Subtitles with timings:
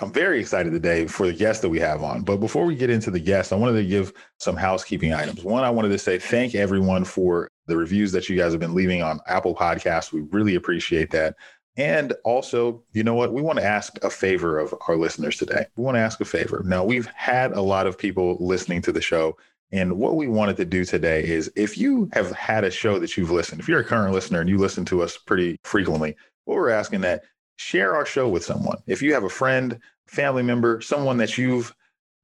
[0.00, 2.22] I'm very excited today for the guest that we have on.
[2.22, 5.42] But before we get into the guest, I wanted to give some housekeeping items.
[5.42, 8.74] One, I wanted to say thank everyone for the reviews that you guys have been
[8.74, 10.12] leaving on Apple Podcasts.
[10.12, 11.34] We really appreciate that.
[11.76, 13.32] And also, you know what?
[13.32, 15.66] We want to ask a favor of our listeners today.
[15.76, 16.62] We want to ask a favor.
[16.64, 19.36] Now, we've had a lot of people listening to the show.
[19.70, 23.16] And what we wanted to do today is if you have had a show that
[23.16, 26.16] you've listened, if you're a current listener and you listen to us pretty frequently,
[26.46, 27.22] what we're asking that
[27.58, 28.78] share our show with someone.
[28.86, 31.74] If you have a friend, family member, someone that you've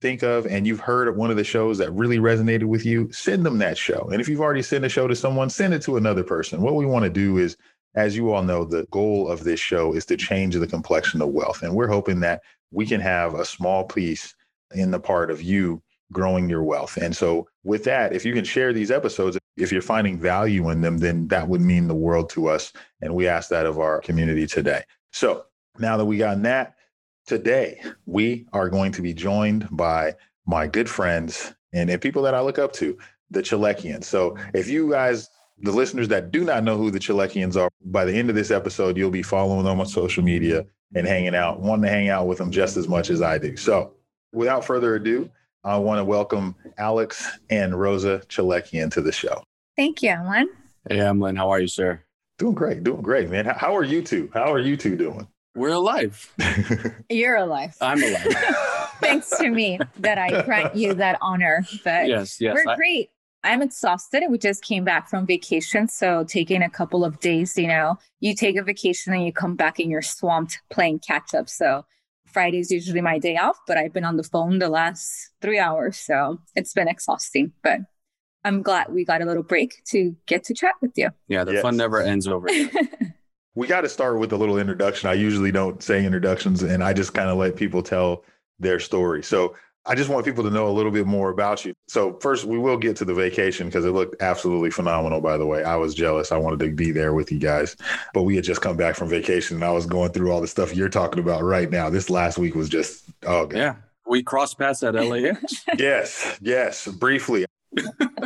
[0.00, 3.10] think of and you've heard of one of the shows that really resonated with you,
[3.10, 4.08] send them that show.
[4.12, 6.60] And if you've already sent a show to someone, send it to another person.
[6.60, 7.56] What we want to do is,
[7.94, 11.30] as you all know, the goal of this show is to change the complexion of
[11.30, 11.62] wealth.
[11.62, 14.34] And we're hoping that we can have a small piece
[14.74, 16.98] in the part of you growing your wealth.
[16.98, 20.82] And so, with that, if you can share these episodes, if you're finding value in
[20.82, 22.72] them, then that would mean the world to us.
[23.00, 24.82] And we ask that of our community today.
[25.14, 25.44] So
[25.78, 26.74] now that we got that,
[27.24, 32.34] today we are going to be joined by my good friends and, and people that
[32.34, 32.98] I look up to,
[33.30, 34.06] the Chalekians.
[34.06, 38.04] So if you guys, the listeners that do not know who the Chalekians are, by
[38.04, 41.60] the end of this episode, you'll be following them on social media and hanging out,
[41.60, 43.56] wanting to hang out with them just as much as I do.
[43.56, 43.92] So
[44.32, 45.30] without further ado,
[45.62, 49.44] I want to welcome Alex and Rosa Chalekian to the show.
[49.76, 50.48] Thank you, Emlyn.
[50.88, 52.03] Hey, Emlyn, how are you, sir?
[52.38, 53.44] Doing great, doing great, man.
[53.46, 54.28] How are you two?
[54.34, 55.28] How are you two doing?
[55.54, 56.32] We're alive.
[57.10, 57.76] You're alive.
[57.80, 58.26] I'm alive.
[59.00, 61.64] Thanks to me that I grant you that honor.
[61.84, 62.54] But yes, yes.
[62.54, 63.10] We're I- great.
[63.44, 64.22] I'm exhausted.
[64.30, 65.86] We just came back from vacation.
[65.86, 69.54] So taking a couple of days, you know, you take a vacation and you come
[69.54, 71.50] back and you're swamped playing catch up.
[71.50, 71.84] So
[72.26, 75.58] Friday is usually my day off, but I've been on the phone the last three
[75.58, 75.98] hours.
[75.98, 77.80] So it's been exhausting, but
[78.44, 81.10] I'm glad we got a little break to get to chat with you.
[81.28, 81.62] Yeah, the yes.
[81.62, 82.48] fun never ends over.
[83.54, 85.08] we got to start with a little introduction.
[85.08, 88.24] I usually don't say introductions and I just kind of let people tell
[88.58, 89.22] their story.
[89.22, 89.54] So
[89.86, 91.74] I just want people to know a little bit more about you.
[91.88, 95.20] So first, we will get to the vacation because it looked absolutely phenomenal.
[95.20, 96.32] By the way, I was jealous.
[96.32, 97.76] I wanted to be there with you guys,
[98.14, 100.48] but we had just come back from vacation, and I was going through all the
[100.48, 101.90] stuff you're talking about right now.
[101.90, 103.58] This last week was just oh God.
[103.58, 103.74] yeah.
[104.06, 105.64] We crossed paths at LAX.
[105.78, 107.44] yes, yes, briefly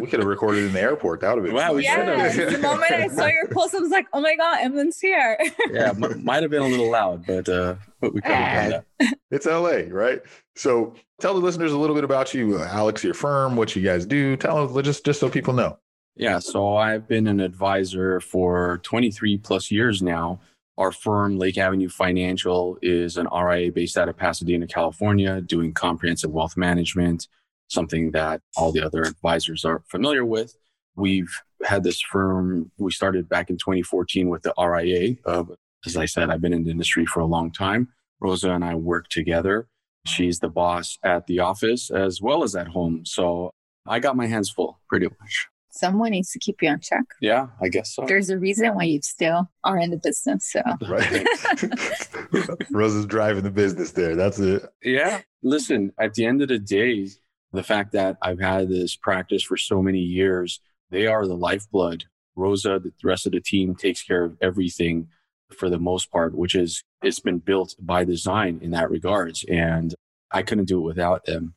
[0.01, 1.21] we could have recorded in the airport.
[1.21, 1.73] That would have been wow.
[1.73, 4.99] We yeah, the moment I saw your post, I was like, "Oh my god, Emlyn's
[5.01, 5.39] here."
[5.71, 8.85] yeah, m- might have been a little loud, but uh, but we could have done
[8.99, 9.19] that.
[9.31, 10.21] It's LA, right?
[10.57, 14.07] So tell the listeners a little bit about you, Alex, your firm, what you guys
[14.07, 14.37] do.
[14.37, 15.79] Tell them just just so people know.
[16.17, 20.41] Yeah, so I've been an advisor for 23 plus years now.
[20.77, 26.31] Our firm, Lake Avenue Financial, is an RIA based out of Pasadena, California, doing comprehensive
[26.31, 27.29] wealth management
[27.69, 30.57] something that all the other advisors are familiar with.
[30.97, 31.31] We've
[31.65, 35.17] had this firm, we started back in 2014 with the RIA.
[35.25, 35.45] Uh,
[35.87, 37.89] as I said, I've been in the industry for a long time.
[38.21, 39.69] Rosa and I work together.
[40.07, 43.05] She's the boss at the office as well as at home.
[43.05, 43.53] So
[43.87, 45.49] I got my hands full pretty much.
[45.71, 47.05] Someone needs to keep you on check.
[47.21, 48.05] Yeah, I guess so.
[48.07, 50.51] There's a reason why you still are in the business.
[50.51, 51.27] So right.
[52.71, 54.17] Rosa's driving the business there.
[54.17, 54.65] That's it.
[54.83, 55.21] Yeah.
[55.43, 57.09] Listen, at the end of the day,
[57.53, 60.61] the fact that I've had this practice for so many years,
[60.91, 62.05] they are the lifeblood.
[62.37, 65.09] Rosa, the rest of the team takes care of everything
[65.57, 69.45] for the most part, which is it's been built by design in that regards.
[69.49, 69.95] And
[70.31, 71.55] I couldn't do it without them.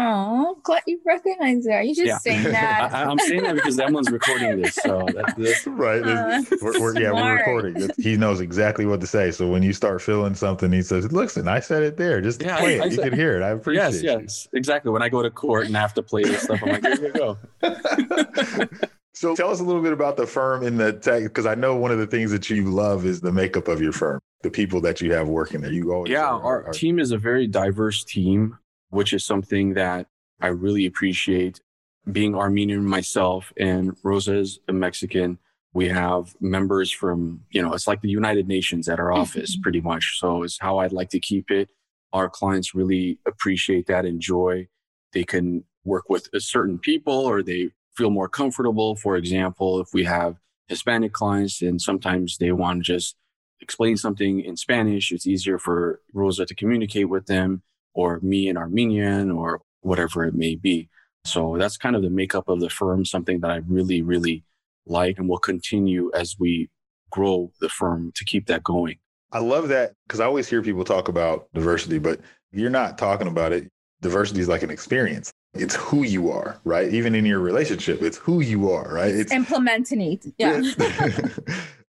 [0.00, 1.72] Oh, glad you recognize that.
[1.72, 2.18] Are you just yeah.
[2.18, 2.92] saying that.
[2.92, 4.76] I, am saying that because Emlyn's recording this.
[4.76, 6.02] So that's, that's right.
[6.02, 7.90] Uh, we're, we're, yeah, we're recording.
[7.98, 9.32] He knows exactly what to say.
[9.32, 12.20] So when you start feeling something, he says, "Listen, I said it there.
[12.20, 12.92] Just yeah, play I, it.
[12.92, 13.42] I you can hear it.
[13.42, 14.92] I appreciate it." Yes, yes, exactly.
[14.92, 17.06] When I go to court and I have to play this stuff, I'm like, "Here
[17.06, 17.38] you go."
[19.14, 21.74] so tell us a little bit about the firm in the tech, because I know
[21.74, 24.80] one of the things that you love is the makeup of your firm, the people
[24.82, 25.72] that you have working there.
[25.72, 28.56] You always yeah, are, our are, team is a very diverse team
[28.90, 30.06] which is something that
[30.40, 31.60] I really appreciate.
[32.10, 35.38] Being Armenian myself and Rosa is a Mexican,
[35.74, 39.62] we have members from, you know, it's like the United Nations at our office mm-hmm.
[39.62, 40.18] pretty much.
[40.18, 41.70] So it's how I'd like to keep it.
[42.12, 44.68] Our clients really appreciate that, enjoy.
[45.12, 48.96] They can work with certain people or they feel more comfortable.
[48.96, 50.36] For example, if we have
[50.68, 53.16] Hispanic clients and sometimes they want to just
[53.60, 57.62] explain something in Spanish, it's easier for Rosa to communicate with them
[57.98, 60.88] or me in Armenian or whatever it may be.
[61.24, 64.44] So that's kind of the makeup of the firm, something that I really, really
[64.86, 66.70] like and will continue as we
[67.10, 68.98] grow the firm to keep that going.
[69.32, 72.20] I love that because I always hear people talk about diversity, but
[72.52, 73.68] you're not talking about it.
[74.00, 75.32] Diversity is like an experience.
[75.54, 76.94] It's who you are, right?
[76.94, 79.12] Even in your relationship, it's who you are, right?
[79.12, 80.24] It's implementing it.
[80.38, 80.62] Yeah.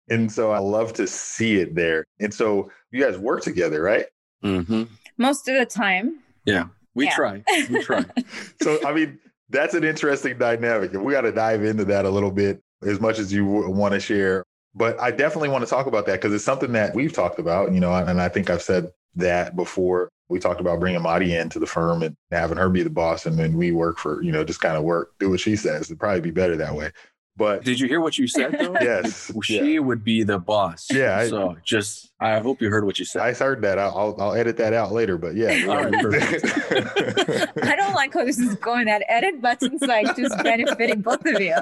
[0.09, 2.05] and so I love to see it there.
[2.21, 4.05] And so you guys work together, right?
[4.41, 4.83] Mm-hmm.
[5.17, 6.19] Most of the time.
[6.45, 6.65] Yeah.
[6.95, 7.15] We yeah.
[7.15, 7.43] try.
[7.69, 8.05] We try.
[8.61, 9.19] so, I mean,
[9.49, 10.93] that's an interesting dynamic.
[10.93, 13.93] And we got to dive into that a little bit as much as you want
[13.93, 14.43] to share.
[14.75, 17.71] But I definitely want to talk about that because it's something that we've talked about,
[17.71, 20.09] you know, and I think I've said that before.
[20.29, 23.39] We talked about bringing Madi into the firm and having her be the boss, and
[23.39, 25.83] then we work for, you know, just kind of work, do what she says.
[25.83, 26.91] It'd probably be better that way.
[27.37, 28.75] But did you hear what you said though?
[28.81, 29.79] yes, she yeah.
[29.79, 30.87] would be the boss.
[30.91, 31.17] Yeah.
[31.17, 33.21] I, so just, I hope you heard what you said.
[33.21, 33.77] I heard that.
[33.77, 35.19] I'll I'll edit that out later.
[35.19, 35.49] But yeah.
[37.63, 38.85] I don't like how this is going.
[38.85, 41.53] That edit button's like just benefiting both of you.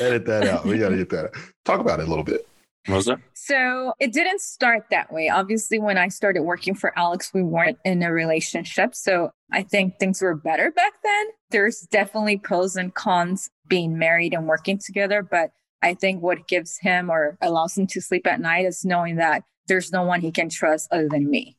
[0.00, 0.64] edit that out.
[0.64, 1.26] We got to get that.
[1.26, 1.36] Out.
[1.66, 2.46] Talk about it a little bit.
[2.92, 3.20] Rosa?
[3.34, 5.28] So it didn't start that way.
[5.28, 8.94] Obviously, when I started working for Alex, we weren't in a relationship.
[8.94, 11.26] So I think things were better back then.
[11.50, 15.22] There's definitely pros and cons being married and working together.
[15.22, 15.50] But
[15.82, 19.44] I think what gives him or allows him to sleep at night is knowing that
[19.66, 21.56] there's no one he can trust other than me.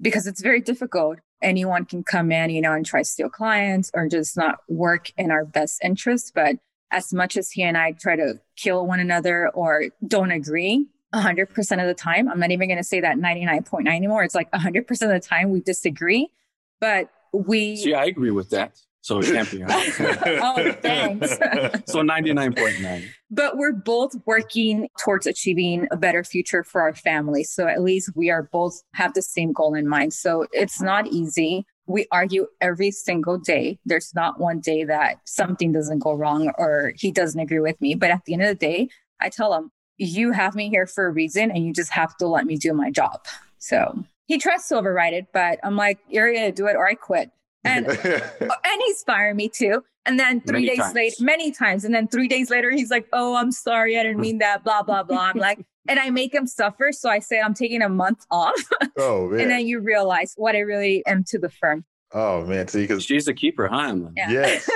[0.00, 1.18] Because it's very difficult.
[1.42, 5.12] Anyone can come in, you know, and try to steal clients or just not work
[5.16, 6.32] in our best interest.
[6.34, 6.56] But
[6.94, 11.80] as much as he and I try to kill one another or don't agree 100%
[11.80, 14.22] of the time, I'm not even going to say that 99.9 anymore.
[14.22, 16.28] It's like 100% of the time we disagree,
[16.80, 17.76] but we.
[17.76, 18.78] See, I agree with that.
[19.00, 19.62] So it can't be.
[19.68, 21.28] oh, thanks.
[21.92, 23.06] so 99.9.
[23.30, 27.44] But we're both working towards achieving a better future for our family.
[27.44, 30.14] So at least we are both have the same goal in mind.
[30.14, 33.78] So it's not easy we argue every single day.
[33.84, 37.94] There's not one day that something doesn't go wrong or he doesn't agree with me.
[37.94, 38.88] But at the end of the day,
[39.20, 42.26] I tell him, you have me here for a reason and you just have to
[42.26, 43.24] let me do my job.
[43.58, 46.88] So he tries to override it, but I'm like, you're going to do it or
[46.88, 47.30] I quit.
[47.64, 47.86] And,
[48.40, 49.84] and he's firing me too.
[50.06, 50.94] And then three many days times.
[50.94, 51.84] later, many times.
[51.84, 53.98] And then three days later, he's like, oh, I'm sorry.
[53.98, 55.30] I didn't mean that, blah, blah, blah.
[55.34, 56.92] I'm like, and I make him suffer.
[56.92, 58.54] So I say I'm taking a month off.
[58.96, 59.40] Oh, man.
[59.40, 61.84] and then you realize what I really am to the firm.
[62.12, 63.96] Oh man, see, because she's a keeper, huh?
[64.16, 64.30] Yeah.
[64.30, 64.70] Yes,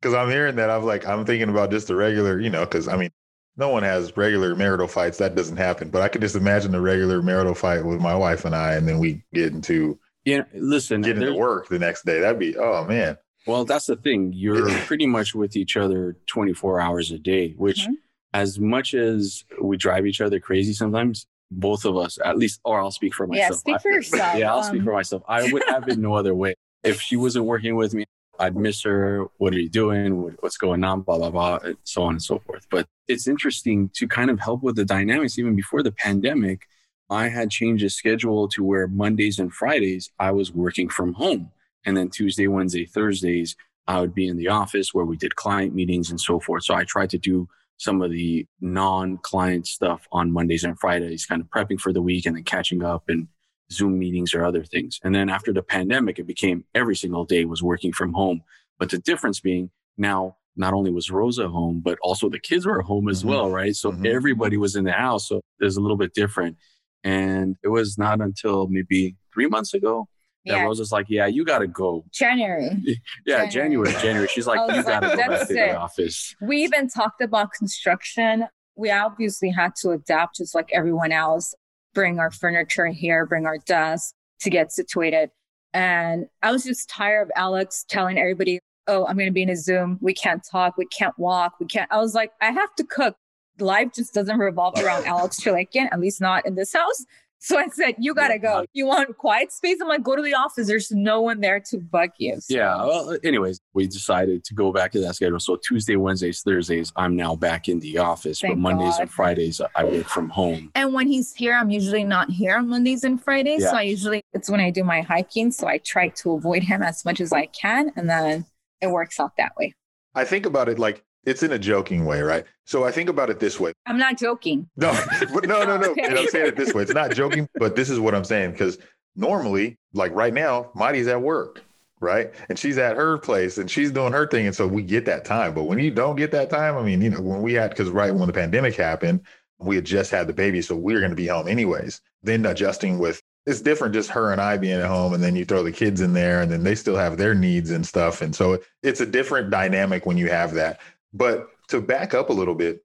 [0.00, 0.70] because I'm hearing that.
[0.70, 3.10] I'm like, I'm thinking about just the regular, you know, because I mean,
[3.58, 5.18] no one has regular marital fights.
[5.18, 5.90] That doesn't happen.
[5.90, 8.88] But I could just imagine a regular marital fight with my wife and I, and
[8.88, 10.44] then we get into yeah.
[10.54, 12.20] Listen, get into work the next day.
[12.20, 13.18] That'd be oh man.
[13.46, 14.32] Well, that's the thing.
[14.32, 17.94] You're pretty much with each other 24 hours a day, which, mm-hmm.
[18.34, 22.80] as much as we drive each other crazy sometimes, both of us, at least, or
[22.80, 23.50] I'll speak for myself.
[23.50, 24.38] Yeah, speak for yourself.
[24.38, 25.22] yeah, I'll um, speak for myself.
[25.28, 26.54] I would have it no other way.
[26.82, 28.04] If she wasn't working with me,
[28.38, 29.26] I'd miss her.
[29.38, 30.34] What are you doing?
[30.40, 31.02] What's going on?
[31.02, 32.66] Blah, blah, blah, and so on and so forth.
[32.70, 35.38] But it's interesting to kind of help with the dynamics.
[35.38, 36.62] Even before the pandemic,
[37.10, 41.50] I had changed the schedule to where Mondays and Fridays I was working from home.
[41.84, 43.56] And then Tuesday, Wednesday, Thursdays,
[43.86, 46.64] I would be in the office where we did client meetings and so forth.
[46.64, 51.42] So I tried to do some of the non-client stuff on Mondays and Fridays, kind
[51.42, 53.26] of prepping for the week and then catching up and
[53.72, 55.00] Zoom meetings or other things.
[55.02, 58.42] And then after the pandemic, it became every single day was working from home.
[58.78, 62.82] But the difference being now, not only was Rosa home, but also the kids were
[62.82, 63.30] home as mm-hmm.
[63.30, 63.74] well, right?
[63.74, 64.06] So mm-hmm.
[64.06, 65.28] everybody was in the house.
[65.28, 66.58] So it was a little bit different.
[67.04, 70.08] And it was not until maybe three months ago
[70.46, 70.66] that yeah.
[70.66, 72.04] was like, yeah, you got to go.
[72.12, 72.70] January.
[73.26, 73.92] yeah, January.
[73.92, 73.92] January.
[73.92, 74.28] January.
[74.28, 76.34] She's like, you got to go back to the office.
[76.40, 78.46] We even talked about construction.
[78.74, 81.54] We obviously had to adapt just like everyone else,
[81.94, 85.30] bring our furniture here, bring our desk to get situated.
[85.72, 89.50] And I was just tired of Alex telling everybody, oh, I'm going to be in
[89.50, 89.98] a Zoom.
[90.00, 90.76] We can't talk.
[90.76, 91.54] We can't walk.
[91.60, 91.90] We can't.
[91.92, 93.14] I was like, I have to cook.
[93.62, 97.04] Life just doesn't revolve around Alex Chalekian, at least not in this house.
[97.44, 98.64] So I said, You got to go.
[98.72, 99.78] You want quiet space?
[99.80, 100.68] I'm like, Go to the office.
[100.68, 102.40] There's no one there to bug you.
[102.40, 102.54] So.
[102.54, 102.76] Yeah.
[102.76, 105.40] Well, uh, anyways, we decided to go back to that schedule.
[105.40, 108.40] So Tuesday, Wednesdays, Thursdays, I'm now back in the office.
[108.40, 109.00] Thank but Mondays God.
[109.00, 110.70] and Fridays, uh, I work from home.
[110.76, 113.62] And when he's here, I'm usually not here on Mondays and Fridays.
[113.62, 113.70] Yeah.
[113.70, 115.50] So I usually, it's when I do my hiking.
[115.50, 117.90] So I try to avoid him as much as I can.
[117.96, 118.46] And then
[118.80, 119.74] it works out that way.
[120.14, 122.44] I think about it like it's in a joking way, right?
[122.64, 123.72] So I think about it this way.
[123.86, 124.68] I'm not joking.
[124.76, 124.92] No,
[125.32, 125.90] but no, no, no.
[125.90, 126.02] okay.
[126.02, 126.82] And I'm saying it this way.
[126.82, 128.78] It's not joking, but this is what I'm saying because
[129.14, 131.62] normally, like right now, Madi's at work,
[132.00, 132.32] right?
[132.48, 134.46] And she's at her place and she's doing her thing.
[134.46, 135.54] And so we get that time.
[135.54, 137.90] But when you don't get that time, I mean, you know, when we had, because
[137.90, 139.20] right when the pandemic happened,
[139.58, 142.00] we had just had the baby, so we were going to be home anyways.
[142.22, 145.44] Then adjusting with it's different just her and I being at home and then you
[145.44, 148.22] throw the kids in there and then they still have their needs and stuff.
[148.22, 150.80] And so it's a different dynamic when you have that.
[151.12, 152.82] But to back up a little bit,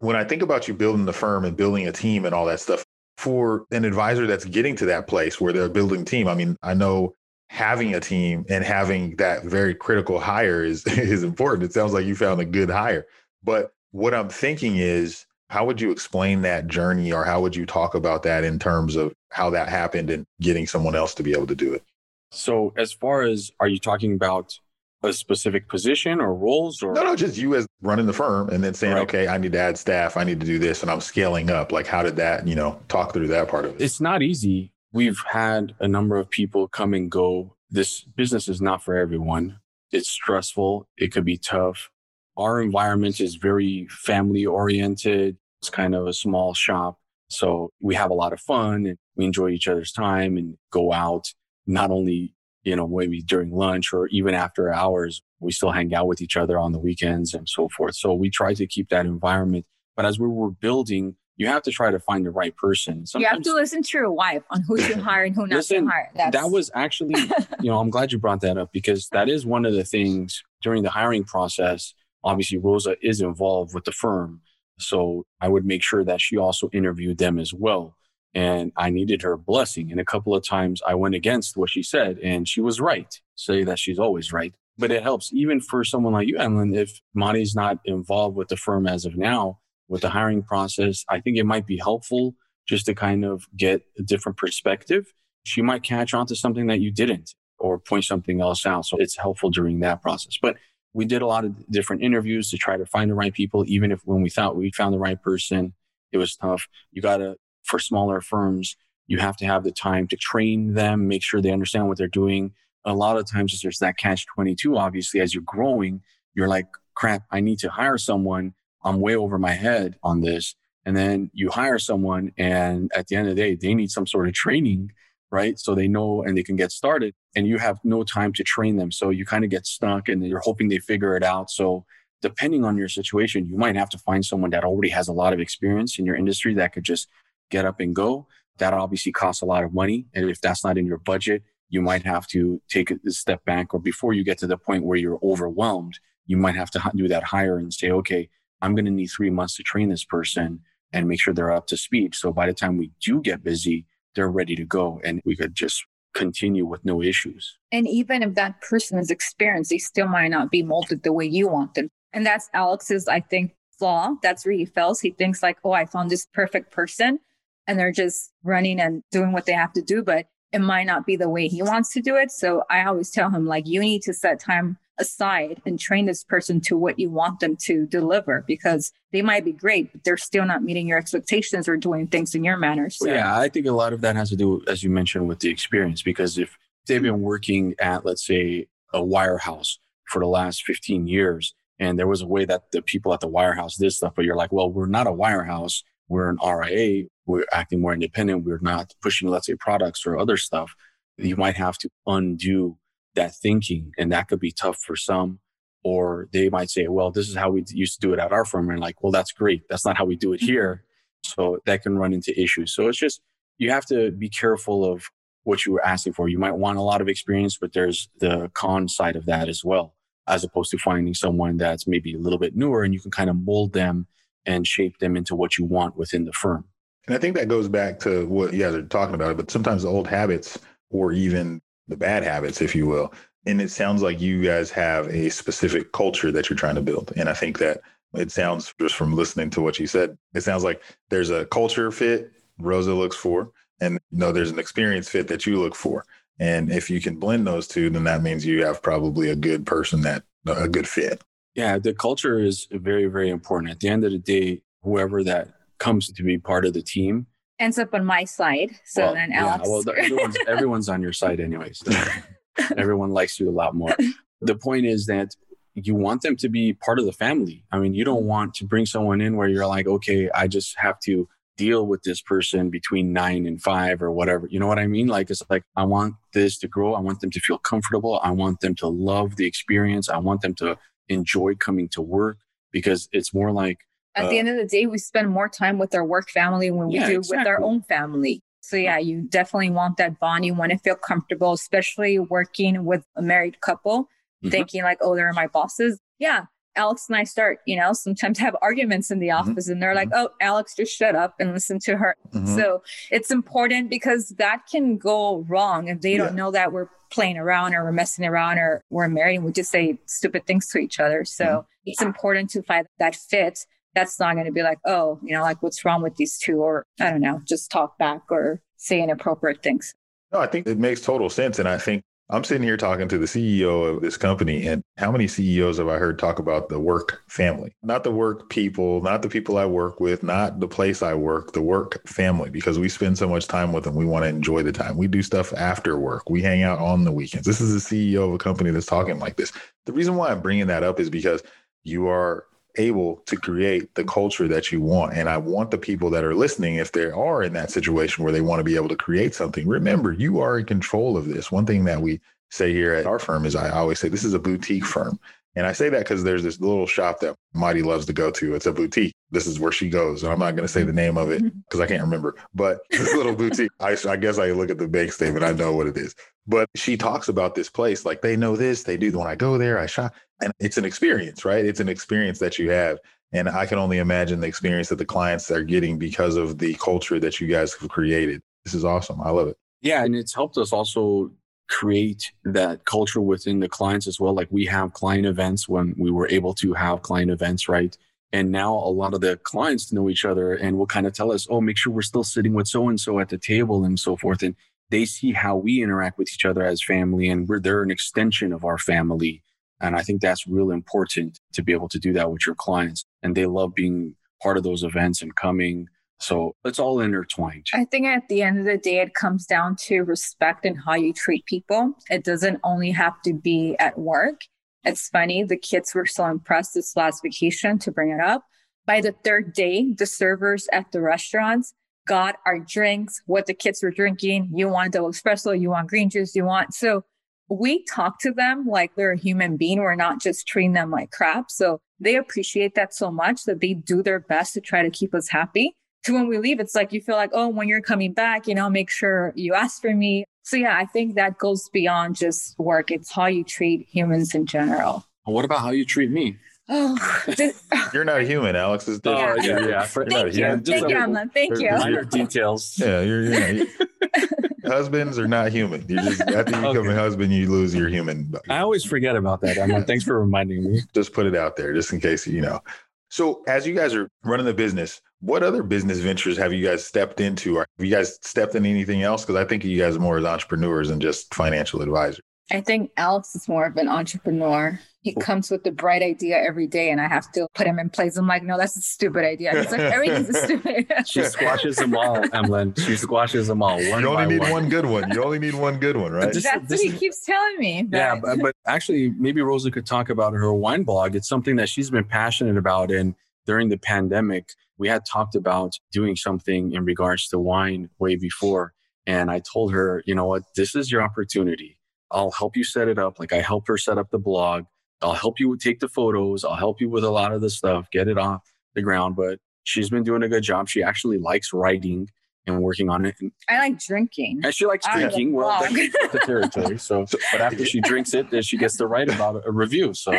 [0.00, 2.60] when I think about you building the firm and building a team and all that
[2.60, 2.84] stuff,
[3.16, 6.74] for an advisor that's getting to that place where they're building team, I mean, I
[6.74, 7.14] know
[7.50, 11.64] having a team and having that very critical hire is is important.
[11.64, 13.06] It sounds like you found a good hire.
[13.42, 17.64] But what I'm thinking is how would you explain that journey or how would you
[17.64, 21.32] talk about that in terms of how that happened and getting someone else to be
[21.32, 21.82] able to do it?
[22.30, 24.58] So, as far as are you talking about
[25.02, 28.64] a specific position or roles or no no just you as running the firm and
[28.64, 29.02] then saying right.
[29.02, 30.16] okay i need to add staff.
[30.16, 31.72] I need to do this and i'm scaling up.
[31.72, 33.80] Like how did that you know talk through that part of it?
[33.80, 34.72] It's not easy.
[34.92, 37.54] We've had a number of people come and go.
[37.70, 39.58] This business is not for everyone.
[39.92, 40.88] It's stressful.
[40.96, 41.90] It could be tough.
[42.36, 45.36] Our environment is very family oriented.
[45.60, 46.98] It's kind of a small shop.
[47.28, 50.92] So we have a lot of fun and we enjoy each other's time and go
[50.92, 51.32] out,
[51.66, 56.06] not only, you know, maybe during lunch or even after hours, we still hang out
[56.06, 57.94] with each other on the weekends and so forth.
[57.94, 59.66] So we try to keep that environment.
[59.96, 63.06] But as we were building, you have to try to find the right person.
[63.06, 65.56] Sometimes, you have to listen to your wife on who to hire and who not
[65.56, 66.10] listen, to hire.
[66.14, 66.36] That's...
[66.36, 67.14] That was actually,
[67.60, 70.42] you know, I'm glad you brought that up because that is one of the things
[70.62, 74.40] during the hiring process obviously Rosa is involved with the firm.
[74.78, 77.96] So I would make sure that she also interviewed them as well.
[78.34, 79.90] And I needed her blessing.
[79.90, 83.12] And a couple of times I went against what she said, and she was right.
[83.34, 84.54] Say that she's always right.
[84.76, 88.56] But it helps even for someone like you, Emlyn, if Madi's not involved with the
[88.56, 89.58] firm as of now,
[89.88, 92.34] with the hiring process, I think it might be helpful
[92.68, 95.06] just to kind of get a different perspective.
[95.44, 98.84] She might catch on to something that you didn't or point something else out.
[98.84, 100.38] So it's helpful during that process.
[100.40, 100.56] But
[100.92, 103.64] we did a lot of different interviews to try to find the right people.
[103.66, 105.74] Even if when we thought we found the right person,
[106.12, 106.68] it was tough.
[106.92, 107.36] You got to,
[107.68, 111.52] for smaller firms, you have to have the time to train them, make sure they
[111.52, 112.52] understand what they're doing.
[112.84, 114.76] A lot of times there's that catch 22.
[114.76, 116.02] Obviously, as you're growing,
[116.34, 118.54] you're like, crap, I need to hire someone.
[118.84, 120.54] I'm way over my head on this.
[120.84, 124.06] And then you hire someone and at the end of the day, they need some
[124.06, 124.90] sort of training
[125.30, 125.58] right?
[125.58, 128.76] So they know and they can get started and you have no time to train
[128.76, 128.90] them.
[128.90, 131.50] So you kind of get stuck and you're hoping they figure it out.
[131.50, 131.84] So
[132.22, 135.32] depending on your situation, you might have to find someone that already has a lot
[135.32, 137.08] of experience in your industry that could just
[137.50, 138.26] get up and go.
[138.58, 140.06] That obviously costs a lot of money.
[140.14, 143.74] And if that's not in your budget, you might have to take a step back
[143.74, 147.08] or before you get to the point where you're overwhelmed, you might have to do
[147.08, 148.28] that higher and say, okay,
[148.60, 150.60] I'm going to need three months to train this person
[150.92, 152.14] and make sure they're up to speed.
[152.14, 155.54] So by the time we do get busy, they're ready to go and we could
[155.54, 157.58] just continue with no issues.
[157.70, 161.26] And even if that person is experienced, they still might not be molded the way
[161.26, 161.88] you want them.
[162.12, 164.14] And that's Alex's, I think, flaw.
[164.22, 165.00] That's where he fails.
[165.00, 167.20] He thinks like, oh, I found this perfect person
[167.68, 171.06] and they're just running and doing what they have to do, but it might not
[171.06, 172.30] be the way he wants to do it.
[172.32, 176.24] So I always tell him like, you need to set time aside and train this
[176.24, 180.16] person to what you want them to deliver because they might be great, but they're
[180.16, 182.90] still not meeting your expectations or doing things in your manner.
[182.90, 183.06] So.
[183.06, 185.50] yeah, I think a lot of that has to do, as you mentioned, with the
[185.50, 186.02] experience.
[186.02, 186.56] Because if
[186.86, 192.08] they've been working at, let's say, a wirehouse for the last 15 years, and there
[192.08, 194.72] was a way that the people at the wirehouse did stuff, but you're like, well,
[194.72, 195.82] we're not a wirehouse.
[196.08, 197.04] We're an RIA.
[197.28, 198.44] We're acting more independent.
[198.44, 200.74] We're not pushing, let's say, products or other stuff.
[201.18, 202.78] You might have to undo
[203.14, 203.92] that thinking.
[203.98, 205.40] And that could be tough for some.
[205.84, 208.44] Or they might say, well, this is how we used to do it at our
[208.44, 208.70] firm.
[208.70, 209.62] And like, well, that's great.
[209.68, 210.46] That's not how we do it mm-hmm.
[210.46, 210.84] here.
[211.22, 212.74] So that can run into issues.
[212.74, 213.20] So it's just,
[213.58, 215.04] you have to be careful of
[215.44, 216.28] what you were asking for.
[216.28, 219.64] You might want a lot of experience, but there's the con side of that as
[219.64, 219.94] well,
[220.26, 223.28] as opposed to finding someone that's maybe a little bit newer and you can kind
[223.28, 224.06] of mold them
[224.46, 226.64] and shape them into what you want within the firm.
[227.08, 229.82] And I think that goes back to what you guys are talking about, but sometimes
[229.82, 230.58] the old habits
[230.90, 233.14] or even the bad habits, if you will.
[233.46, 237.14] And it sounds like you guys have a specific culture that you're trying to build.
[237.16, 237.80] And I think that
[238.12, 241.90] it sounds just from listening to what you said, it sounds like there's a culture
[241.90, 246.04] fit Rosa looks for, and you know there's an experience fit that you look for.
[246.38, 249.64] And if you can blend those two, then that means you have probably a good
[249.64, 251.22] person that a good fit.
[251.54, 253.72] Yeah, the culture is very, very important.
[253.72, 255.48] At the end of the day, whoever that
[255.78, 257.26] comes to be part of the team
[257.58, 258.76] ends up on my side.
[258.84, 259.62] So well, then Alex.
[259.64, 261.82] Yeah, well, everyone's, everyone's on your side anyways.
[262.76, 263.94] Everyone likes you a lot more.
[264.40, 265.34] The point is that
[265.74, 267.64] you want them to be part of the family.
[267.70, 270.76] I mean, you don't want to bring someone in where you're like, okay, I just
[270.78, 274.48] have to deal with this person between nine and five or whatever.
[274.48, 275.06] You know what I mean?
[275.06, 276.94] Like, it's like, I want this to grow.
[276.94, 278.20] I want them to feel comfortable.
[278.22, 280.08] I want them to love the experience.
[280.08, 282.38] I want them to enjoy coming to work
[282.72, 283.78] because it's more like
[284.18, 286.70] At uh, the end of the day, we spend more time with our work family
[286.70, 287.38] when we yeah, do exactly.
[287.38, 288.42] with our own family.
[288.60, 290.44] So yeah, you definitely want that bond.
[290.44, 294.50] You want to feel comfortable, especially working with a married couple, mm-hmm.
[294.50, 296.00] thinking like, oh, they're my bosses.
[296.18, 296.46] Yeah.
[296.76, 299.50] Alex and I start, you know, sometimes have arguments in the mm-hmm.
[299.50, 300.26] office and they're like, mm-hmm.
[300.26, 302.14] oh, Alex, just shut up and listen to her.
[302.32, 302.56] Mm-hmm.
[302.56, 306.18] So it's important because that can go wrong if they yeah.
[306.18, 309.52] don't know that we're playing around or we're messing around or we're married and we
[309.52, 311.24] just say stupid things to each other.
[311.24, 311.60] So mm-hmm.
[311.86, 313.66] it's important to find that fit.
[313.98, 316.58] That's not going to be like, oh, you know, like what's wrong with these two?
[316.58, 319.92] Or I don't know, just talk back or say inappropriate things.
[320.30, 321.58] No, I think it makes total sense.
[321.58, 325.10] And I think I'm sitting here talking to the CEO of this company, and how
[325.10, 327.72] many CEOs have I heard talk about the work family?
[327.82, 331.54] Not the work people, not the people I work with, not the place I work,
[331.54, 333.96] the work family, because we spend so much time with them.
[333.96, 334.96] We want to enjoy the time.
[334.96, 337.48] We do stuff after work, we hang out on the weekends.
[337.48, 339.50] This is the CEO of a company that's talking like this.
[339.86, 341.42] The reason why I'm bringing that up is because
[341.82, 342.44] you are
[342.78, 345.14] able to create the culture that you want.
[345.14, 348.32] And I want the people that are listening, if they are in that situation where
[348.32, 351.52] they want to be able to create something, remember you are in control of this.
[351.52, 352.20] One thing that we
[352.50, 355.18] say here at our firm is I always say this is a boutique firm.
[355.58, 358.54] And I say that because there's this little shop that Madi loves to go to.
[358.54, 359.12] It's a boutique.
[359.32, 360.22] This is where she goes.
[360.22, 361.58] And I'm not going to say the name of it mm-hmm.
[361.64, 362.36] because I can't remember.
[362.54, 365.44] But this little boutique, I, I guess I look at the bank statement.
[365.44, 366.14] I know what it is.
[366.46, 369.10] But she talks about this place like they know this, they do.
[369.18, 370.14] When I go there, I shop.
[370.40, 371.64] And it's an experience, right?
[371.64, 373.00] It's an experience that you have.
[373.32, 376.74] And I can only imagine the experience that the clients are getting because of the
[376.74, 378.40] culture that you guys have created.
[378.64, 379.20] This is awesome.
[379.22, 379.56] I love it.
[379.82, 380.04] Yeah.
[380.04, 381.32] And it's helped us also
[381.68, 384.34] create that culture within the clients as well.
[384.34, 387.96] Like we have client events when we were able to have client events, right?
[388.32, 391.32] And now a lot of the clients know each other and will kind of tell
[391.32, 393.98] us, oh, make sure we're still sitting with so and so at the table and
[393.98, 394.42] so forth.
[394.42, 394.54] And
[394.90, 398.52] they see how we interact with each other as family and we're they're an extension
[398.52, 399.42] of our family
[399.80, 403.04] and I think that's really important to be able to do that with your clients.
[403.22, 405.88] And they love being part of those events and coming.
[406.20, 407.66] So it's all intertwined.
[407.72, 410.94] I think at the end of the day, it comes down to respect and how
[410.94, 411.94] you treat people.
[412.10, 414.40] It doesn't only have to be at work.
[414.84, 418.44] It's funny, the kids were so impressed this last vacation to bring it up.
[418.86, 421.74] By the third day, the servers at the restaurants
[422.06, 424.50] got our drinks, what the kids were drinking.
[424.54, 426.74] You want double espresso, you want green juice, you want.
[426.74, 427.04] So
[427.50, 429.78] we talk to them like they're a human being.
[429.80, 431.50] We're not just treating them like crap.
[431.50, 435.14] So they appreciate that so much that they do their best to try to keep
[435.14, 435.74] us happy.
[436.04, 438.54] To when we leave, it's like you feel like, oh, when you're coming back, you
[438.54, 440.24] know, make sure you ask for me.
[440.42, 442.90] So yeah, I think that goes beyond just work.
[442.90, 445.04] It's how you treat humans in general.
[445.24, 446.38] What about how you treat me?
[446.70, 446.96] Oh,
[447.94, 448.88] you're not human, Alex.
[448.88, 449.66] Is oh, yeah, yeah.
[449.66, 449.82] yeah.
[449.84, 451.70] Thank you, thank you, Thank you.
[451.70, 452.78] Minor details.
[452.78, 453.66] Yeah, you're, you're
[454.66, 455.84] husbands are not human.
[455.88, 458.34] You just after you become a husband, you lose your human.
[458.50, 459.56] I always forget about that.
[459.56, 459.82] Emma.
[459.82, 460.80] Thanks for reminding me.
[460.94, 462.60] Just put it out there, just in case you know.
[463.08, 466.84] So, as you guys are running the business, what other business ventures have you guys
[466.84, 467.56] stepped into?
[467.56, 469.22] Or have you guys stepped in anything else?
[469.22, 472.22] Because I think you guys are more as entrepreneurs than just financial advisors.
[472.50, 474.80] I think Alex is more of an entrepreneur.
[475.02, 477.90] He comes with the bright idea every day, and I have to put him in
[477.90, 478.16] place.
[478.16, 479.56] I'm like, no, that's a stupid idea.
[479.56, 481.04] He's like, everything's a stupid idea.
[481.04, 482.74] she squashes them all, Emlyn.
[482.74, 483.76] She squashes them all.
[483.90, 484.50] One you only need one.
[484.50, 484.68] one.
[484.68, 485.10] good one.
[485.12, 486.32] You only need one good one, right?
[486.32, 487.82] Just, that's what he keeps telling me.
[487.82, 487.96] But.
[487.98, 491.14] Yeah, but, but actually, maybe Rosa could talk about her wine blog.
[491.14, 492.90] It's something that she's been passionate about.
[492.90, 493.14] And
[493.48, 498.74] during the pandemic, we had talked about doing something in regards to wine way before.
[499.06, 501.78] And I told her, you know what, this is your opportunity
[502.10, 503.18] I'll help you set it up.
[503.18, 504.64] Like I helped her set up the blog.
[505.02, 506.44] I'll help you take the photos.
[506.44, 508.42] I'll help you with a lot of the stuff, get it off
[508.74, 509.16] the ground.
[509.16, 510.68] But she's been doing a good job.
[510.68, 512.08] She actually likes writing
[512.46, 513.14] and working on it.
[513.48, 514.40] I like drinking.
[514.42, 515.34] And she likes drinking.
[515.34, 515.74] Well, that's
[516.12, 516.78] the territory.
[516.78, 519.92] So, but after she drinks it, then she gets to write about a review.
[519.92, 520.12] So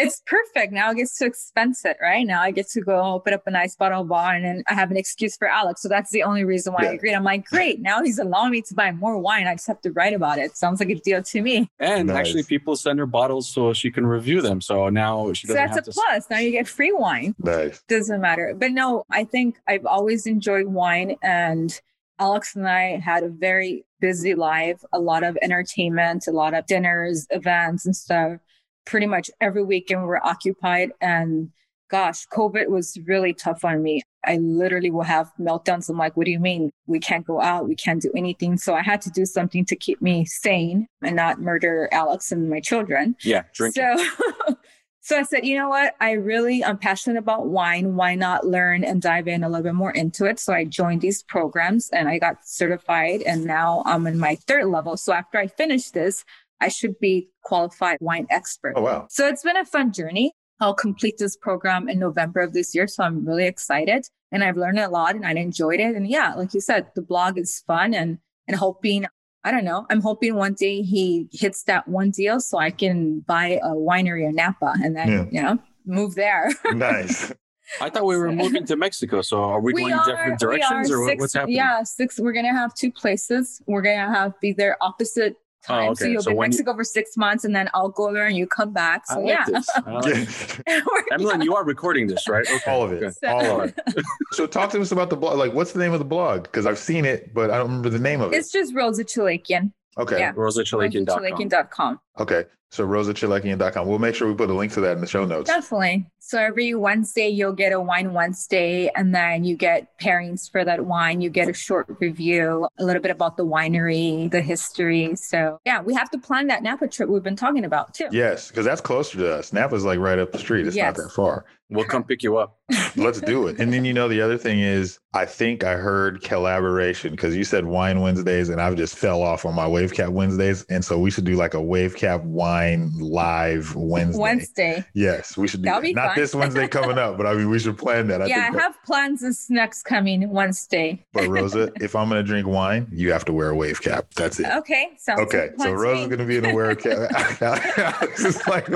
[0.00, 0.72] it's perfect.
[0.72, 2.26] Now I get to expense it, right?
[2.26, 4.90] Now I get to go open up a nice bottle of wine and I have
[4.90, 5.82] an excuse for Alex.
[5.82, 6.90] So that's the only reason why yeah.
[6.90, 7.14] I agreed.
[7.14, 7.80] I'm like, great.
[7.80, 9.46] Now he's allowing me to buy more wine.
[9.46, 10.56] I just have to write about it.
[10.56, 11.70] Sounds like a deal to me.
[11.78, 12.16] And nice.
[12.16, 14.60] actually, people send her bottles so she can review them.
[14.60, 15.68] So now she doesn't.
[15.68, 16.30] So that's a plus.
[16.30, 17.34] Now you get free wine.
[17.38, 17.82] Nice.
[17.88, 18.54] Doesn't matter.
[18.56, 21.78] But no, I think I've always enjoyed wine and
[22.18, 26.66] Alex and I had a very busy life, a lot of entertainment, a lot of
[26.66, 28.40] dinners, events, and stuff
[28.86, 30.92] pretty much every weekend we're occupied.
[31.00, 31.50] And
[31.90, 34.02] gosh, COVID was really tough on me.
[34.24, 35.88] I literally will have meltdowns.
[35.88, 36.70] I'm like, what do you mean?
[36.86, 37.66] We can't go out.
[37.66, 38.58] We can't do anything.
[38.58, 42.48] So I had to do something to keep me sane and not murder Alex and
[42.48, 43.16] my children.
[43.22, 43.98] Yeah, drinking.
[43.98, 44.56] So,
[45.00, 45.94] so I said, you know what?
[46.00, 47.96] I really, I'm passionate about wine.
[47.96, 50.38] Why not learn and dive in a little bit more into it?
[50.38, 54.66] So I joined these programs and I got certified and now I'm in my third
[54.66, 54.96] level.
[54.96, 56.24] So after I finish this,
[56.60, 58.74] I should be qualified wine expert.
[58.76, 59.06] Oh, wow.
[59.10, 60.32] So it's been a fun journey.
[60.60, 62.86] I'll complete this program in November of this year.
[62.86, 65.96] So I'm really excited and I've learned a lot and I enjoyed it.
[65.96, 69.06] And yeah, like you said, the blog is fun and, and hoping,
[69.42, 73.20] I don't know, I'm hoping one day he hits that one deal so I can
[73.20, 75.24] buy a winery in Napa and then, yeah.
[75.30, 76.50] you know, move there.
[76.74, 77.32] nice.
[77.80, 79.22] I thought we were moving to Mexico.
[79.22, 81.56] So are we, we going are, different directions or six, what's happening?
[81.56, 82.18] Yeah, six.
[82.18, 83.62] We're gonna have two places.
[83.66, 85.88] We're gonna have be there opposite Oh, time.
[85.88, 86.04] Oh, okay.
[86.04, 86.76] So you'll so be in Mexico you...
[86.78, 89.06] for six months and then I'll go there and you come back.
[89.06, 89.60] So like yeah.
[89.86, 92.46] Like you are recording this, right?
[92.50, 92.70] Okay.
[92.70, 93.14] All of it.
[93.14, 94.04] So, All of it.
[94.32, 95.38] so talk to us about the blog.
[95.38, 96.44] Like what's the name of the blog?
[96.44, 98.36] Because I've seen it, but I don't remember the name of it.
[98.36, 99.72] It's just Rosa Chalekian.
[99.98, 100.18] Okay.
[100.18, 100.32] Yeah.
[100.32, 102.00] RosaChalekian.com.
[102.18, 102.44] Okay.
[102.70, 103.88] So rosachalekian.com.
[103.88, 105.48] We'll make sure we put a link to that in the show notes.
[105.48, 106.06] Definitely.
[106.30, 110.86] So every Wednesday you'll get a wine Wednesday and then you get pairings for that
[110.86, 111.20] wine.
[111.20, 115.16] You get a short review, a little bit about the winery, the history.
[115.16, 118.06] So yeah, we have to plan that Napa trip we've been talking about too.
[118.12, 119.52] Yes, because that's closer to us.
[119.52, 120.68] Napa's like right up the street.
[120.68, 120.96] It's yes.
[120.96, 121.46] not that far.
[121.70, 122.58] We'll come pick you up.
[122.96, 123.60] Let's do it.
[123.60, 127.42] And then you know the other thing is I think I heard collaboration because you
[127.42, 130.64] said wine Wednesdays and I've just fell off on my wave cap Wednesdays.
[130.70, 134.20] And so we should do like a wave cap wine live Wednesday.
[134.20, 134.84] Wednesday.
[134.94, 135.86] Yes, we should do That'll that.
[135.86, 136.14] Be Not fun.
[136.16, 138.22] this Wednesday coming up, but I mean we should plan that.
[138.22, 141.04] I yeah, I that, have plans this next coming Wednesday.
[141.12, 144.06] but Rosa, if I'm gonna drink wine, you have to wear a wave cap.
[144.14, 144.46] That's it.
[144.46, 144.90] Okay.
[144.96, 145.50] Sounds okay.
[145.58, 147.10] So Rosa's gonna be in a wear cap.
[148.02, 148.68] it's like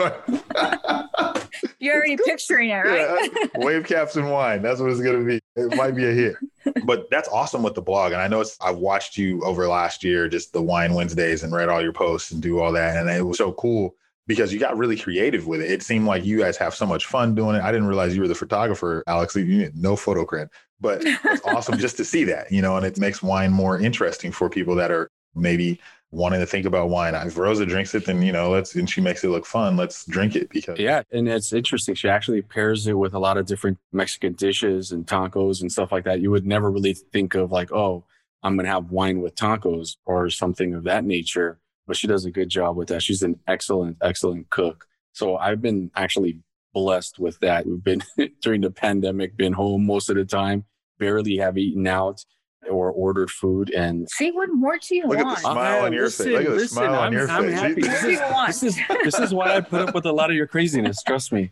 [1.78, 3.30] You're already picturing it, right?
[3.32, 4.62] Yeah, wave caps and wine.
[4.62, 5.40] That's what it's going to be.
[5.56, 6.36] It might be a hit.
[6.84, 8.12] But that's awesome with the blog.
[8.12, 11.52] And I know it's, I've watched you over last year, just the wine Wednesdays and
[11.52, 12.96] read all your posts and do all that.
[12.96, 13.94] And it was so cool
[14.26, 15.70] because you got really creative with it.
[15.70, 17.62] It seemed like you guys have so much fun doing it.
[17.62, 19.36] I didn't realize you were the photographer, Alex.
[19.36, 20.48] You no photo cred,
[20.80, 24.32] but it's awesome just to see that, you know, and it makes wine more interesting
[24.32, 25.80] for people that are maybe
[26.14, 27.14] wanting to think about wine.
[27.14, 29.76] If Rosa drinks it, then you know, let's and she makes it look fun.
[29.76, 31.94] Let's drink it because yeah, and it's interesting.
[31.94, 35.92] She actually pairs it with a lot of different Mexican dishes and tacos and stuff
[35.92, 36.20] like that.
[36.20, 38.04] You would never really think of like, oh,
[38.42, 41.58] I'm gonna have wine with tacos or something of that nature.
[41.86, 43.02] But she does a good job with that.
[43.02, 44.86] She's an excellent, excellent cook.
[45.12, 46.38] So I've been actually
[46.72, 47.66] blessed with that.
[47.66, 48.02] We've been
[48.40, 50.64] during the pandemic, been home most of the time,
[50.98, 52.24] barely have eaten out
[52.70, 55.28] or ordered food and see what more do you look want?
[55.28, 56.32] at the smile uh, on your listen, face.
[56.32, 57.54] Look at the listen, smile I'm, on your I'm face.
[57.54, 57.80] Happy.
[57.80, 60.46] This is, this is this is why I put up with a lot of your
[60.46, 61.02] craziness.
[61.02, 61.50] Trust me.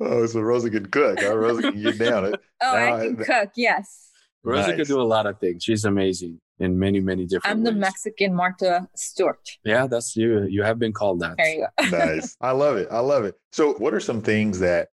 [0.00, 1.20] Oh, so Rosa can cook.
[1.20, 1.36] Huh?
[1.36, 2.40] Rosa can get down it.
[2.62, 3.52] oh, now, I can I, cook.
[3.56, 4.08] Yes.
[4.42, 4.76] Rosa nice.
[4.76, 5.62] can do a lot of things.
[5.62, 7.56] She's amazing in many, many different.
[7.56, 7.80] I'm the ways.
[7.80, 9.48] Mexican Martha Stewart.
[9.64, 10.46] Yeah, that's you.
[10.48, 11.36] You have been called that.
[11.36, 11.96] There you go.
[11.96, 12.36] nice.
[12.40, 12.88] I love it.
[12.90, 13.36] I love it.
[13.52, 14.88] So, what are some things that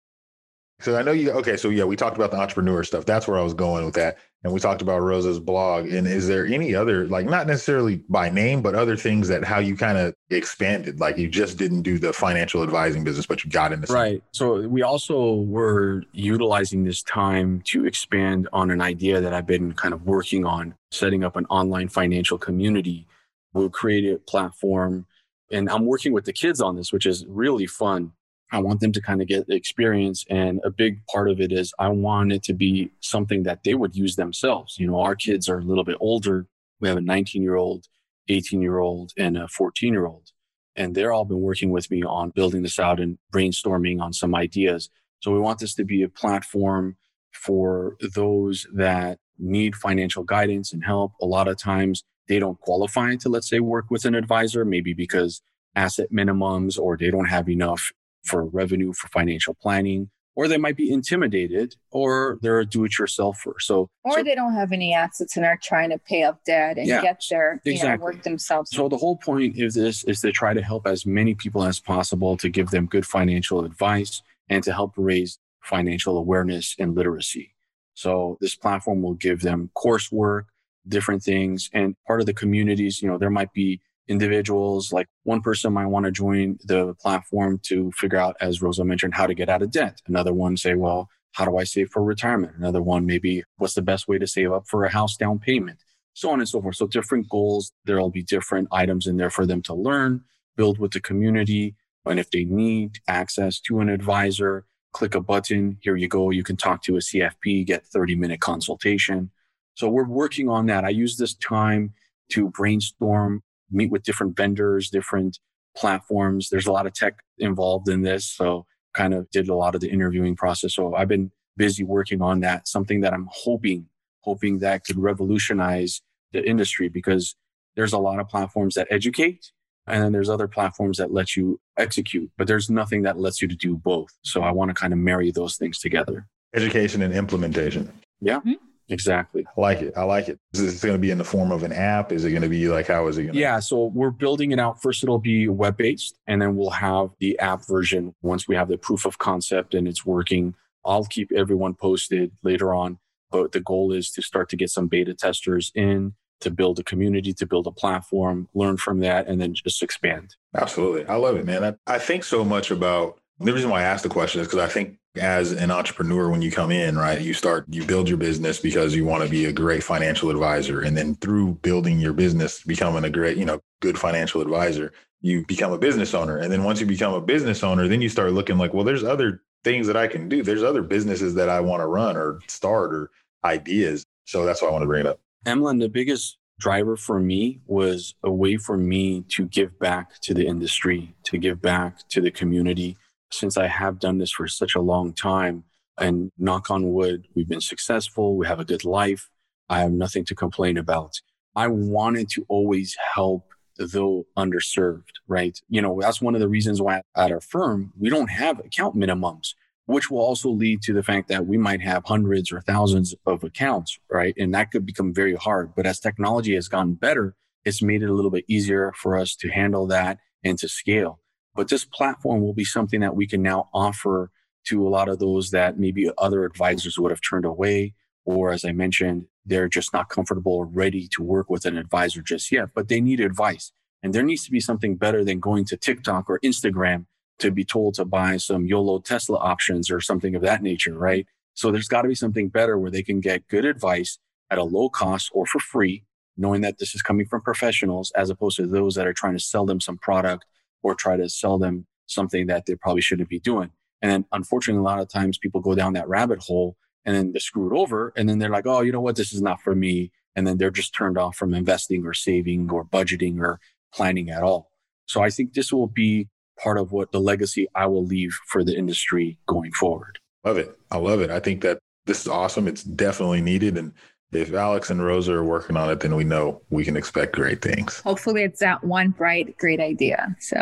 [0.79, 1.31] so I know you.
[1.31, 3.05] Okay, so yeah, we talked about the entrepreneur stuff.
[3.05, 5.87] That's where I was going with that, and we talked about Rosa's blog.
[5.87, 9.59] And is there any other, like, not necessarily by name, but other things that how
[9.59, 10.99] you kind of expanded?
[10.99, 14.21] Like, you just didn't do the financial advising business, but you got into right.
[14.33, 19.73] So we also were utilizing this time to expand on an idea that I've been
[19.73, 23.07] kind of working on, setting up an online financial community.
[23.53, 25.07] We'll create a platform,
[25.51, 28.11] and I'm working with the kids on this, which is really fun
[28.51, 30.25] I want them to kind of get the experience.
[30.29, 33.73] And a big part of it is I want it to be something that they
[33.73, 34.77] would use themselves.
[34.79, 36.47] You know, our kids are a little bit older.
[36.79, 37.87] We have a 19 year old,
[38.29, 40.29] 18 year old, and a 14 year old.
[40.75, 44.35] And they're all been working with me on building this out and brainstorming on some
[44.35, 44.89] ideas.
[45.19, 46.97] So we want this to be a platform
[47.33, 51.13] for those that need financial guidance and help.
[51.21, 54.93] A lot of times they don't qualify to, let's say, work with an advisor, maybe
[54.93, 55.41] because
[55.75, 57.91] asset minimums or they don't have enough
[58.27, 63.53] for revenue, for financial planning, or they might be intimidated or they're a do-it-yourselfer.
[63.59, 66.77] So or so, they don't have any assets and are trying to pay off debt
[66.77, 67.97] and yeah, get their exactly.
[67.97, 68.69] know, work themselves.
[68.69, 71.79] So the whole point of this is to try to help as many people as
[71.79, 77.55] possible to give them good financial advice and to help raise financial awareness and literacy.
[77.95, 80.43] So this platform will give them coursework,
[80.87, 84.91] different things, and part of the communities, you know, there might be individuals.
[84.91, 89.13] Like one person might want to join the platform to figure out, as Rosa mentioned,
[89.13, 90.01] how to get out of debt.
[90.07, 92.55] Another one say, well, how do I save for retirement?
[92.57, 95.79] Another one, maybe what's the best way to save up for a house down payment?
[96.13, 96.77] So on and so forth.
[96.77, 97.71] So different goals.
[97.85, 100.23] There'll be different items in there for them to learn,
[100.55, 101.75] build with the community.
[102.07, 105.77] And if they need access to an advisor, click a button.
[105.81, 106.31] Here you go.
[106.31, 109.29] You can talk to a CFP, get 30 minute consultation.
[109.75, 110.85] So we're working on that.
[110.85, 111.93] I use this time
[112.31, 115.39] to brainstorm meet with different vendors, different
[115.75, 116.49] platforms.
[116.49, 118.25] There's a lot of tech involved in this.
[118.25, 120.73] So kind of did a lot of the interviewing process.
[120.73, 123.87] So I've been busy working on that, something that I'm hoping,
[124.21, 126.01] hoping that could revolutionize
[126.33, 127.35] the industry because
[127.75, 129.51] there's a lot of platforms that educate
[129.87, 133.47] and then there's other platforms that let you execute, but there's nothing that lets you
[133.47, 134.09] to do both.
[134.21, 136.27] So I want to kind of marry those things together.
[136.53, 137.91] Education and implementation.
[138.19, 138.39] Yeah.
[138.39, 138.53] Mm-hmm.
[138.89, 139.45] Exactly.
[139.45, 139.93] I like it.
[139.97, 140.39] I like it.
[140.53, 142.11] Is this going to be in the form of an app?
[142.11, 143.39] Is it going to be like, how is it going to?
[143.39, 143.59] Yeah.
[143.59, 144.81] So we're building it out.
[144.81, 148.69] First, it'll be web based, and then we'll have the app version once we have
[148.69, 150.55] the proof of concept and it's working.
[150.85, 152.99] I'll keep everyone posted later on.
[153.29, 156.83] But the goal is to start to get some beta testers in to build a
[156.83, 160.35] community, to build a platform, learn from that, and then just expand.
[160.55, 161.05] Absolutely.
[161.07, 161.63] I love it, man.
[161.63, 164.59] I, I think so much about the reason why I asked the question is because
[164.59, 168.17] I think as an entrepreneur, when you come in, right, you start, you build your
[168.17, 170.81] business because you want to be a great financial advisor.
[170.81, 175.45] And then through building your business, becoming a great, you know, good financial advisor, you
[175.45, 176.37] become a business owner.
[176.37, 179.03] And then once you become a business owner, then you start looking like, well, there's
[179.03, 180.43] other things that I can do.
[180.43, 183.11] There's other businesses that I want to run or start or
[183.43, 184.05] ideas.
[184.25, 185.19] So that's why I want to bring it up.
[185.45, 190.33] Emlyn, the biggest driver for me was a way for me to give back to
[190.33, 192.97] the industry, to give back to the community.
[193.31, 195.63] Since I have done this for such a long time,
[195.99, 199.29] and knock on wood, we've been successful, we have a good life,
[199.67, 201.13] I have nothing to complain about.
[201.55, 205.59] I wanted to always help the underserved, right?
[205.69, 208.95] You know, that's one of the reasons why at our firm, we don't have account
[208.95, 209.53] minimums
[209.87, 213.43] which will also lead to the fact that we might have hundreds or thousands of
[213.43, 214.35] accounts, right?
[214.37, 215.73] And that could become very hard.
[215.75, 219.33] But as technology has gotten better, it's made it a little bit easier for us
[219.37, 221.19] to handle that and to scale.
[221.57, 224.29] But this platform will be something that we can now offer
[224.67, 227.95] to a lot of those that maybe other advisors would have turned away.
[228.25, 232.21] Or as I mentioned, they're just not comfortable or ready to work with an advisor
[232.21, 233.71] just yet, but they need advice.
[234.03, 237.07] And there needs to be something better than going to TikTok or Instagram
[237.39, 241.25] to be told to buy some YOLO Tesla options or something of that nature, right?
[241.55, 244.19] So there's got to be something better where they can get good advice
[244.51, 246.03] at a low cost or for free,
[246.37, 249.43] knowing that this is coming from professionals as opposed to those that are trying to
[249.43, 250.45] sell them some product
[250.83, 253.71] or try to sell them something that they probably shouldn't be doing.
[254.01, 257.31] And then unfortunately, a lot of times people go down that rabbit hole and then
[257.31, 258.13] they're screwed over.
[258.15, 259.15] And then they're like, oh, you know what?
[259.15, 260.11] This is not for me.
[260.35, 263.59] And then they're just turned off from investing or saving or budgeting or
[263.93, 264.69] planning at all.
[265.07, 266.27] So I think this will be
[266.61, 270.19] part of what the legacy I will leave for the industry going forward.
[270.43, 270.77] Love it.
[270.91, 271.31] I love it.
[271.31, 272.67] I think that this is awesome.
[272.67, 273.77] It's definitely needed.
[273.77, 273.93] And
[274.31, 277.61] if Alex and Rosa are working on it, then we know we can expect great
[277.61, 278.01] things.
[278.01, 280.35] Hopefully, it's that one bright, great idea.
[280.39, 280.57] So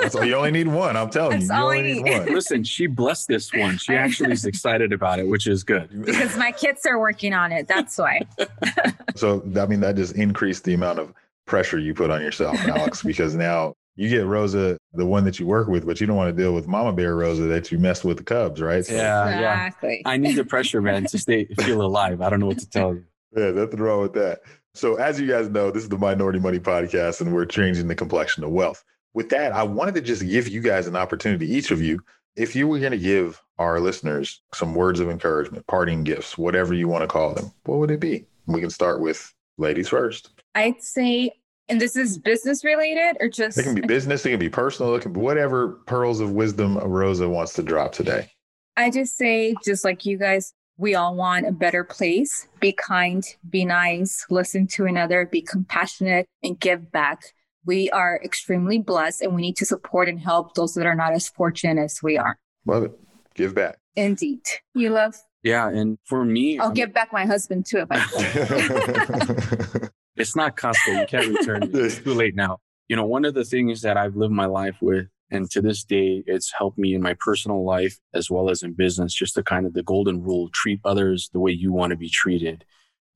[0.00, 0.24] that's all.
[0.24, 0.96] You only need one.
[0.96, 1.56] I'm telling that's you.
[1.56, 2.02] You only need.
[2.02, 2.34] need one.
[2.34, 3.76] Listen, she blessed this one.
[3.76, 6.04] She actually is excited about it, which is good.
[6.04, 7.68] Because my kids are working on it.
[7.68, 8.22] That's why.
[9.16, 11.12] so I mean, that just increased the amount of
[11.44, 15.46] pressure you put on yourself, Alex, because now you get Rosa, the one that you
[15.46, 18.04] work with, but you don't want to deal with Mama Bear Rosa that you messed
[18.04, 18.86] with the Cubs, right?
[18.86, 20.00] So, yeah, exactly.
[20.06, 20.10] Yeah.
[20.10, 22.22] I need the pressure, man, to stay feel alive.
[22.22, 23.04] I don't know what to tell you.
[23.36, 24.40] Yeah, nothing wrong with that.
[24.74, 27.94] So, as you guys know, this is the Minority Money Podcast, and we're changing the
[27.94, 28.84] complexion of wealth.
[29.14, 32.00] With that, I wanted to just give you guys an opportunity, each of you,
[32.36, 36.74] if you were going to give our listeners some words of encouragement, parting gifts, whatever
[36.74, 38.24] you want to call them, what would it be?
[38.46, 40.30] We can start with ladies first.
[40.54, 41.32] I'd say
[41.70, 44.94] and this is business related or just it can be business, it can be personal,
[44.96, 48.30] it can be whatever pearls of wisdom Rosa wants to drop today.
[48.76, 52.48] I just say, just like you guys, we all want a better place.
[52.58, 57.20] Be kind, be nice, listen to another, be compassionate, and give back.
[57.66, 61.12] We are extremely blessed and we need to support and help those that are not
[61.12, 62.38] as fortunate as we are.
[62.64, 62.98] Love it.
[63.34, 63.76] Give back.
[63.94, 64.40] Indeed.
[64.74, 65.14] You love?
[65.42, 65.68] Yeah.
[65.68, 66.74] And for me, I'll I'm...
[66.74, 69.90] give back my husband too if I can.
[70.16, 71.00] It's not Costco.
[71.00, 71.74] You can't return it.
[71.74, 72.58] It's too late now.
[72.88, 75.84] You know, one of the things that I've lived my life with, and to this
[75.84, 79.42] day, it's helped me in my personal life as well as in business, just the
[79.42, 82.64] kind of the golden rule treat others the way you want to be treated.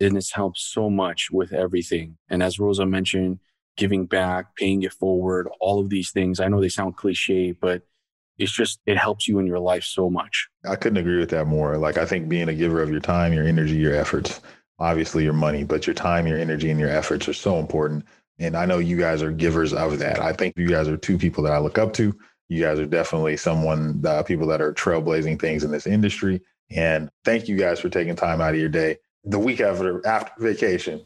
[0.01, 2.17] And it's helped so much with everything.
[2.29, 3.41] And as Rosa mentioned,
[3.77, 6.41] giving back, paying it forward, all of these things.
[6.41, 7.83] I know they sound cliche, but
[8.39, 10.49] it's just, it helps you in your life so much.
[10.69, 11.77] I couldn't agree with that more.
[11.79, 14.41] Like, I think being a giver of your time, your energy, your efforts,
[14.79, 18.05] obviously your money, but your time, your energy, and your efforts are so important.
[18.39, 20.21] And I know you guys are givers of that.
[20.21, 22.17] I think you guys are two people that I look up to.
[22.49, 26.43] You guys are definitely someone, uh, people that are trailblazing things in this industry.
[26.71, 30.33] And thank you guys for taking time out of your day, the week after after
[30.39, 31.05] vacation,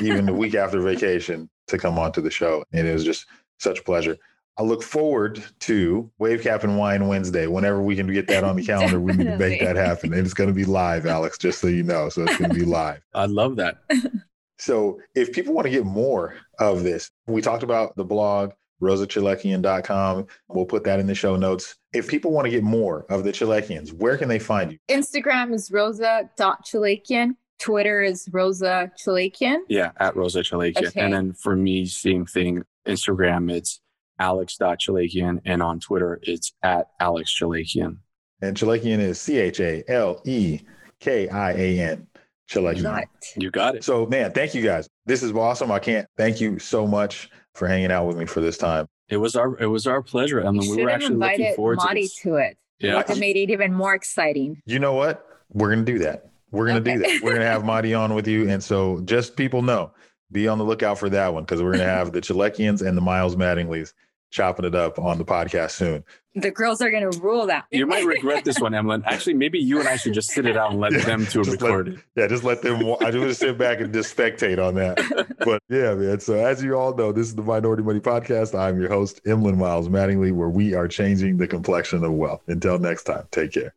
[0.00, 2.64] even the week after vacation, to come onto the show.
[2.72, 3.26] And it was just
[3.58, 4.16] such a pleasure.
[4.58, 7.46] I look forward to Wave Cap and Wine Wednesday.
[7.46, 10.14] Whenever we can get that on the calendar, we need to make that happen.
[10.14, 12.08] And it's going to be live, Alex, just so you know.
[12.08, 13.00] So it's going to be live.
[13.12, 13.78] I love that.
[14.58, 20.26] so if people want to get more of this, we talked about the blog, rosachalekian.com.
[20.48, 21.76] We'll put that in the show notes.
[21.92, 24.78] If people want to get more of the Chalekians, where can they find you?
[24.88, 27.36] Instagram is rosa.chalekian.
[27.58, 29.60] Twitter is Rosa Chalekian.
[29.68, 30.88] Yeah, at Rosa Chalekian.
[30.88, 31.00] Okay.
[31.00, 32.62] And then for me, same thing.
[32.86, 33.80] Instagram, it's
[34.18, 35.40] alex.chalekian.
[35.44, 37.98] And on Twitter, it's at Alex Chalakian.
[38.42, 40.60] And Chalekian is C H A L E
[41.00, 42.06] K I A N.
[42.48, 43.04] Chalekian.
[43.36, 43.84] You got it.
[43.84, 44.88] So, man, thank you guys.
[45.04, 45.70] This is awesome.
[45.72, 48.86] I can't thank you so much for hanging out with me for this time.
[49.08, 50.76] It was our it was our pleasure, Emlyn.
[50.76, 52.20] We were actually looking forward Madi to, this.
[52.22, 52.58] to it.
[52.78, 54.60] Yeah, it made it even more exciting.
[54.66, 55.26] You know what?
[55.52, 56.30] We're gonna do that.
[56.50, 56.94] We're gonna okay.
[56.94, 57.20] do that.
[57.22, 59.92] We're gonna have Madi on with you, and so just people know,
[60.32, 63.00] be on the lookout for that one because we're gonna have the Chalekians and the
[63.00, 63.92] Miles Mattingleys
[64.30, 66.04] chopping it up on the podcast soon.
[66.34, 67.64] The girls are going to rule that.
[67.70, 69.02] You might regret this one, Emlyn.
[69.06, 71.42] Actually, maybe you and I should just sit it out and let yeah, them to
[71.42, 72.04] record let, it.
[72.14, 72.76] Yeah, just let them.
[72.76, 74.98] I just want to sit back and just spectate on that.
[75.38, 76.20] But yeah, man.
[76.20, 78.58] So as you all know, this is the Minority Money Podcast.
[78.58, 82.42] I'm your host, Emlyn Miles Mattingly, where we are changing the complexion of wealth.
[82.48, 83.74] Until next time, take care.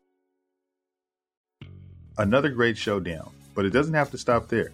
[2.17, 4.73] Another great showdown, but it doesn't have to stop there.